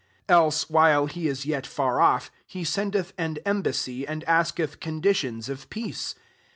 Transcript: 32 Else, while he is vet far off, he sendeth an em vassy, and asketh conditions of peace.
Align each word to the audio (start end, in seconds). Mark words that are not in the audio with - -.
32 0.27 0.33
Else, 0.33 0.67
while 0.71 1.05
he 1.05 1.27
is 1.27 1.43
vet 1.45 1.67
far 1.67 2.01
off, 2.01 2.31
he 2.47 2.63
sendeth 2.63 3.13
an 3.19 3.37
em 3.45 3.61
vassy, 3.61 4.03
and 4.07 4.23
asketh 4.23 4.79
conditions 4.79 5.47
of 5.47 5.69
peace. 5.69 6.15